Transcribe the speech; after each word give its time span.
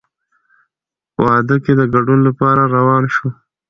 واده 1.23 1.55
کې 1.63 1.73
د 1.79 1.81
ګډون 1.93 2.19
لپاره 2.27 2.61
روان 2.75 3.03
شوو. 3.13 3.29